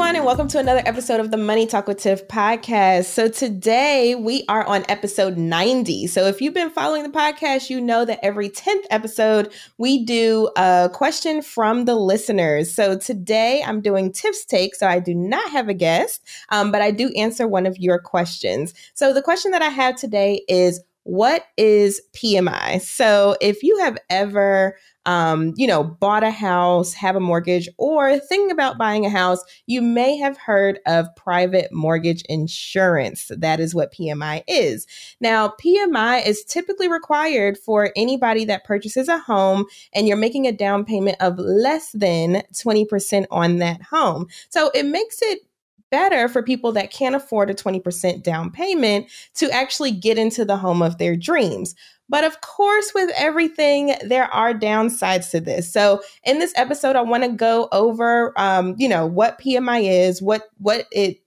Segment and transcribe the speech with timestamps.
[0.00, 3.04] Everyone, and welcome to another episode of the Money Talk with Tiff podcast.
[3.04, 6.06] So today we are on episode 90.
[6.06, 10.50] So if you've been following the podcast, you know that every 10th episode we do
[10.56, 12.72] a question from the listeners.
[12.72, 14.74] So today I'm doing Tiff's Take.
[14.74, 17.98] So I do not have a guest, um, but I do answer one of your
[17.98, 18.72] questions.
[18.94, 22.80] So the question that I have today is what is PMI?
[22.80, 28.18] So if you have ever um, you know, bought a house, have a mortgage, or
[28.18, 33.30] thinking about buying a house, you may have heard of private mortgage insurance.
[33.34, 34.86] That is what PMI is.
[35.20, 40.52] Now, PMI is typically required for anybody that purchases a home and you're making a
[40.52, 44.26] down payment of less than 20% on that home.
[44.50, 45.40] So it makes it
[45.90, 50.56] better for people that can't afford a 20% down payment to actually get into the
[50.56, 51.74] home of their dreams.
[52.08, 55.72] But of course, with everything, there are downsides to this.
[55.72, 60.20] So in this episode, I want to go over, um, you know, what PMI is,
[60.20, 61.18] what what it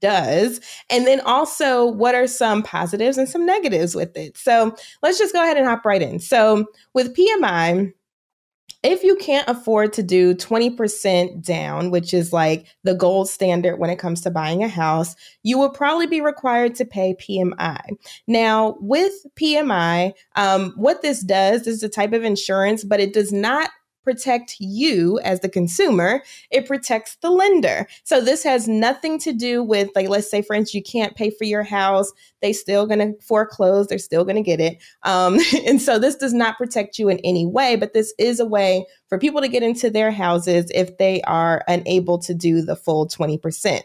[0.00, 4.36] does, and then also what are some positives and some negatives with it.
[4.36, 6.18] So let's just go ahead and hop right in.
[6.18, 7.92] So with PMI,
[8.82, 13.90] if you can't afford to do 20% down, which is like the gold standard when
[13.90, 17.80] it comes to buying a house, you will probably be required to pay PMI.
[18.26, 23.32] Now, with PMI, um, what this does is a type of insurance, but it does
[23.32, 23.70] not
[24.04, 27.86] protect you as the consumer, it protects the lender.
[28.04, 31.30] So this has nothing to do with like let's say for instance you can't pay
[31.30, 34.78] for your house, they still going to foreclose, they're still going to get it.
[35.02, 38.46] Um, and so this does not protect you in any way, but this is a
[38.46, 42.76] way for people to get into their houses if they are unable to do the
[42.76, 43.80] full 20%.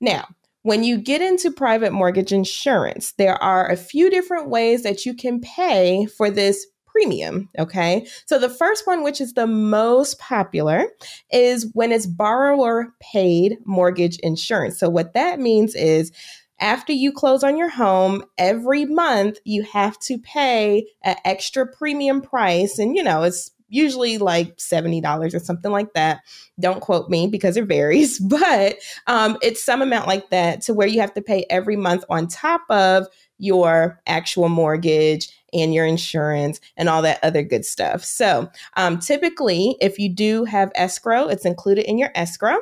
[0.00, 0.26] Now,
[0.62, 5.12] when you get into private mortgage insurance, there are a few different ways that you
[5.12, 7.48] can pay for this premium.
[7.58, 8.06] Okay.
[8.26, 10.86] So the first one, which is the most popular,
[11.32, 14.78] is when it's borrower paid mortgage insurance.
[14.78, 16.12] So what that means is,
[16.60, 22.22] after you close on your home every month you have to pay an extra premium
[22.22, 26.20] price and you know it's usually like $70 or something like that.
[26.60, 30.86] Don't quote me because it varies, but um, it's some amount like that to where
[30.86, 33.06] you have to pay every month on top of
[33.38, 38.04] your actual mortgage and your insurance and all that other good stuff.
[38.04, 42.58] So, um, typically, if you do have escrow, it's included in your escrow.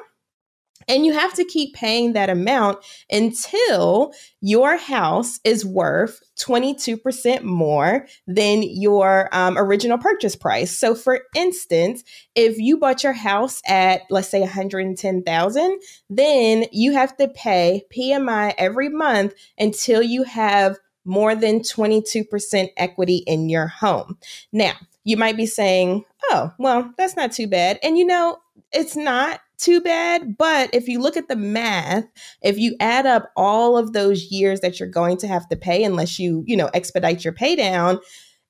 [0.88, 2.78] And you have to keep paying that amount
[3.10, 10.76] until your house is worth 22% more than your um, original purchase price.
[10.76, 12.03] So, for instance,
[12.34, 15.80] if you bought your house at, let's say, 110,000,
[16.10, 23.16] then you have to pay PMI every month until you have more than 22% equity
[23.26, 24.18] in your home.
[24.52, 24.74] Now,
[25.04, 27.78] you might be saying, oh, well, that's not too bad.
[27.82, 28.38] And you know,
[28.72, 30.36] it's not too bad.
[30.36, 32.04] But if you look at the math,
[32.42, 35.84] if you add up all of those years that you're going to have to pay,
[35.84, 37.98] unless you, you know, expedite your pay down,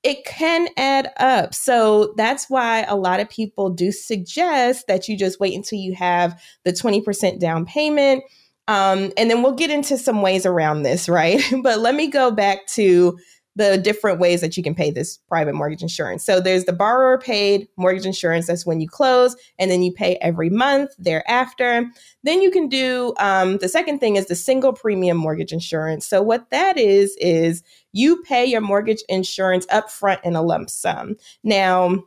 [0.03, 1.55] it can add up.
[1.55, 5.95] So that's why a lot of people do suggest that you just wait until you
[5.95, 8.25] have the 20% down payment
[8.69, 11.43] um, and then we'll get into some ways around this, right?
[11.63, 13.19] but let me go back to
[13.55, 16.25] the different ways that you can pay this private mortgage insurance.
[16.25, 18.47] So there's the borrower paid mortgage insurance.
[18.47, 21.85] That's when you close, and then you pay every month thereafter.
[22.23, 26.07] Then you can do um, the second thing is the single premium mortgage insurance.
[26.07, 27.63] So what that is is
[27.93, 31.17] you pay your mortgage insurance upfront in a lump sum.
[31.45, 32.05] Now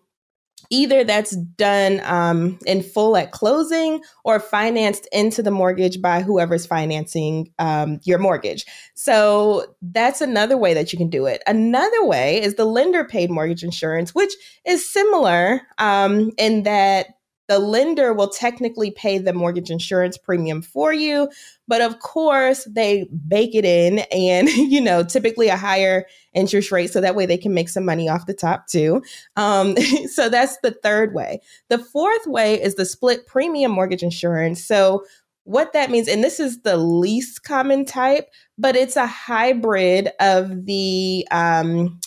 [0.70, 6.66] either that's done um, in full at closing or financed into the mortgage by whoever's
[6.66, 8.66] financing um, your mortgage.
[8.94, 11.42] So that's another way that you can do it.
[11.48, 14.34] Another way is the lender paid mortgage insurance, which
[14.66, 17.15] is similar um, in that
[17.48, 21.30] the lender will technically pay the mortgage insurance premium for you
[21.68, 26.06] but of course they bake it in and you know typically a higher
[26.36, 29.02] interest rate so that way they can make some money off the top too.
[29.36, 29.76] Um,
[30.12, 31.40] so that's the third way.
[31.70, 34.64] The fourth way is the split premium mortgage insurance.
[34.64, 35.04] So
[35.46, 40.66] what that means and this is the least common type but it's a hybrid of
[40.66, 42.00] the um,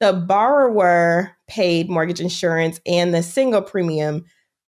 [0.00, 4.24] the borrower paid mortgage insurance and the single premium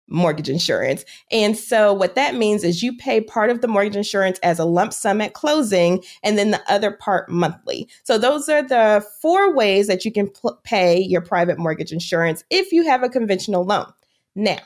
[0.09, 1.05] mortgage insurance.
[1.31, 4.65] And so what that means is you pay part of the mortgage insurance as a
[4.65, 7.89] lump sum at closing and then the other part monthly.
[8.05, 12.45] So those are the four ways that you can pl- pay your private mortgage insurance
[12.51, 13.93] if you have a conventional loan.
[14.35, 14.59] Now,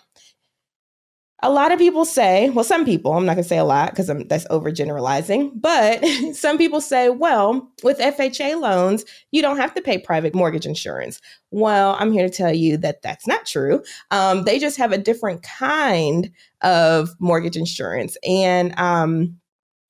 [1.45, 3.91] a lot of people say, well, some people, I'm not going to say a lot
[3.91, 6.05] because I'm that's overgeneralizing, but
[6.35, 11.21] some people say, well, with FHA loans, you don't have to pay private mortgage insurance.
[11.51, 13.83] Well, I'm here to tell you that that's not true.
[14.13, 16.31] Um, they just have a different kind
[16.61, 18.17] of mortgage insurance.
[18.27, 19.41] And um,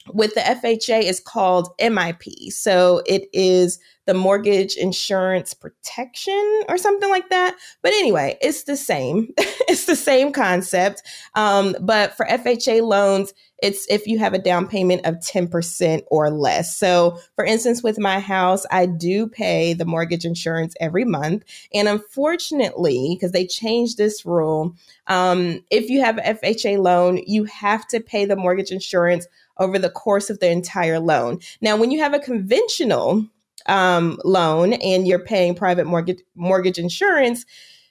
[0.09, 2.53] with the FHA, is called MIP.
[2.53, 7.57] So it is the mortgage insurance protection or something like that.
[7.83, 9.33] But anyway, it's the same.
[9.39, 11.03] it's the same concept.
[11.35, 13.33] Um, but for FHA loans,
[13.63, 16.77] it's if you have a down payment of 10% or less.
[16.77, 21.45] So, for instance, with my house, I do pay the mortgage insurance every month.
[21.73, 24.75] And unfortunately, because they changed this rule,
[25.07, 29.29] um, if you have an FHA loan, you have to pay the mortgage insurance
[29.63, 31.39] over the course of the entire loan.
[31.61, 33.27] Now, when you have a conventional
[33.67, 37.47] um, loan and you're paying private mortgage mortgage insurance,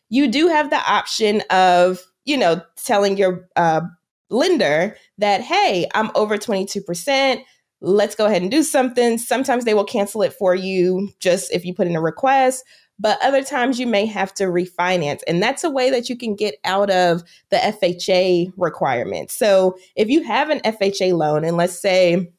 [0.09, 3.81] you do have the option of you know telling your uh,
[4.29, 7.41] lender that hey, I'm over 22 percent.
[7.83, 9.17] Let's go ahead and do something.
[9.17, 12.63] Sometimes they will cancel it for you just if you put in a request
[13.01, 15.21] but other times you may have to refinance.
[15.27, 19.31] And that's a way that you can get out of the FHA requirement.
[19.31, 22.31] So if you have an FHA loan, and let's say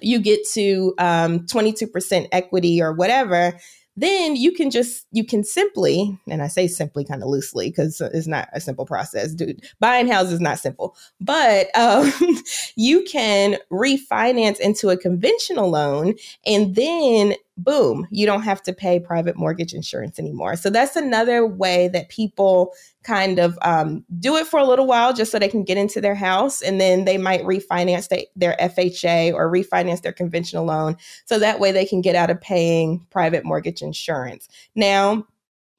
[0.00, 3.54] you get to um, 22% equity or whatever,
[3.96, 8.00] then you can just you can simply and i say simply kind of loosely because
[8.00, 12.12] it's not a simple process dude buying houses is not simple but um,
[12.76, 16.14] you can refinance into a conventional loan
[16.44, 20.56] and then boom, you don't have to pay private mortgage insurance anymore.
[20.56, 22.72] So that's another way that people
[23.02, 26.00] kind of um, do it for a little while just so they can get into
[26.00, 30.96] their house and then they might refinance the, their FHA or refinance their conventional loan.
[31.26, 34.48] So that way they can get out of paying private mortgage insurance.
[34.74, 35.26] Now,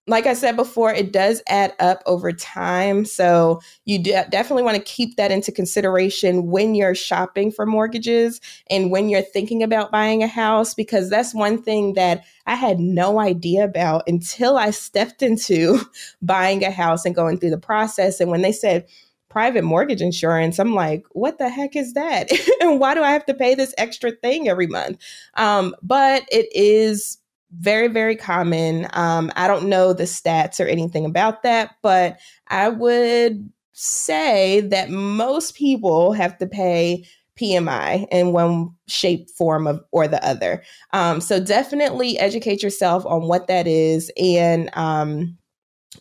[0.07, 3.05] like I said before, it does add up over time.
[3.05, 8.91] So you definitely want to keep that into consideration when you're shopping for mortgages and
[8.91, 13.19] when you're thinking about buying a house, because that's one thing that I had no
[13.19, 15.79] idea about until I stepped into
[16.21, 18.19] buying a house and going through the process.
[18.19, 18.87] And when they said,
[19.27, 22.31] private mortgage insurance, I'm like, what the heck is that?
[22.61, 25.01] and why do I have to pay this extra thing every month?
[25.33, 27.17] Um, but it is
[27.59, 28.87] very, very common.
[28.93, 32.17] Um, I don't know the stats or anything about that, but
[32.47, 37.05] I would say that most people have to pay
[37.39, 40.63] PMI in one shape, form of or the other.
[40.93, 45.37] Um, so definitely educate yourself on what that is and um,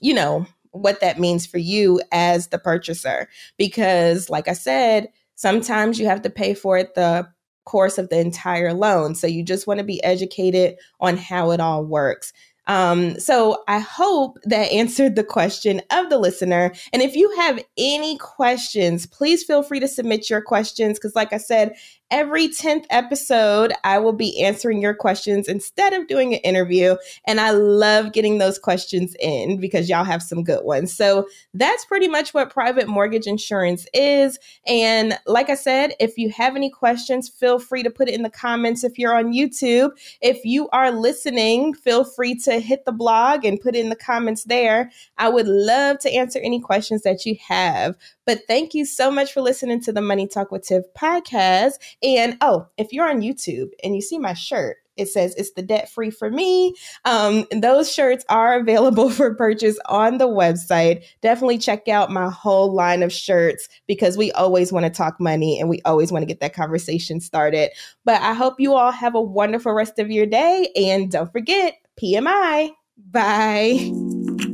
[0.00, 3.28] you know what that means for you as the purchaser.
[3.56, 7.28] Because, like I said, sometimes you have to pay for it the
[7.64, 9.14] course of the entire loan.
[9.14, 12.32] So you just want to be educated on how it all works.
[12.66, 16.72] Um, so I hope that answered the question of the listener.
[16.92, 21.32] And if you have any questions, please feel free to submit your questions because, like
[21.32, 21.74] I said,
[22.10, 26.96] every 10th episode, I will be answering your questions instead of doing an interview.
[27.26, 30.94] And I love getting those questions in because y'all have some good ones.
[30.94, 34.38] So that's pretty much what private mortgage insurance is.
[34.66, 38.22] And like I said, if you have any questions, feel free to put it in
[38.22, 39.90] the comments if you're on YouTube.
[40.20, 43.96] If you are listening, feel free to hit the blog and put it in the
[43.96, 44.90] comments there.
[45.18, 47.96] I would love to answer any questions that you have.
[48.26, 51.74] But thank you so much for listening to the Money Talk with Tiff podcast.
[52.02, 55.62] And oh, if you're on YouTube and you see my shirt, it says it's the
[55.62, 56.74] debt free for me.
[57.04, 61.04] Um, those shirts are available for purchase on the website.
[61.20, 65.58] Definitely check out my whole line of shirts because we always want to talk money
[65.58, 67.70] and we always want to get that conversation started.
[68.04, 70.70] But I hope you all have a wonderful rest of your day.
[70.76, 72.70] And don't forget PMI.
[73.10, 74.53] Bye.